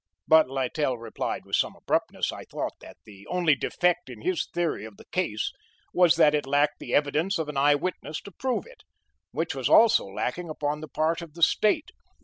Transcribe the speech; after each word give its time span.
but 0.27 0.47
Littell 0.49 0.97
replied 0.97 1.45
with 1.45 1.55
some 1.57 1.75
abruptness, 1.75 2.31
I 2.31 2.45
thought, 2.45 2.73
that 2.81 2.97
the 3.05 3.27
only 3.27 3.55
defect 3.55 4.09
in 4.09 4.21
his 4.21 4.47
theory 4.51 4.83
of 4.83 4.97
the 4.97 5.05
case 5.05 5.51
was 5.93 6.15
that 6.15 6.33
it 6.33 6.47
lacked 6.47 6.79
the 6.79 6.95
evidence 6.95 7.37
of 7.37 7.47
an 7.47 7.55
eye 7.55 7.75
witness 7.75 8.19
to 8.21 8.31
prove 8.31 8.65
it, 8.65 8.81
which 9.29 9.53
was 9.53 9.69
also 9.69 10.07
lacking 10.07 10.49
upon 10.49 10.81
the 10.81 10.87
part 10.89 11.21
of 11.21 11.35
the 11.35 11.43
State. 11.43 11.91